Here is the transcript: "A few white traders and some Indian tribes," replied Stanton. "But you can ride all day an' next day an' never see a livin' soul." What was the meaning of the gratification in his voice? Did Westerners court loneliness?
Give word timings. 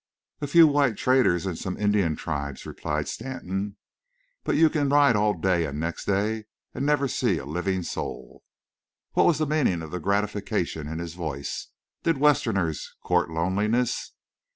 "A 0.41 0.47
few 0.47 0.65
white 0.65 0.97
traders 0.97 1.45
and 1.45 1.55
some 1.55 1.77
Indian 1.77 2.15
tribes," 2.15 2.65
replied 2.65 3.07
Stanton. 3.07 3.77
"But 4.43 4.55
you 4.55 4.67
can 4.67 4.89
ride 4.89 5.15
all 5.15 5.35
day 5.35 5.67
an' 5.67 5.77
next 5.77 6.05
day 6.05 6.45
an' 6.73 6.85
never 6.85 7.07
see 7.07 7.37
a 7.37 7.45
livin' 7.45 7.83
soul." 7.83 8.41
What 9.13 9.27
was 9.27 9.37
the 9.37 9.45
meaning 9.45 9.83
of 9.83 9.91
the 9.91 9.99
gratification 9.99 10.87
in 10.87 10.97
his 10.97 11.13
voice? 11.13 11.67
Did 12.01 12.17
Westerners 12.17 12.95
court 13.03 13.29
loneliness? 13.29 14.13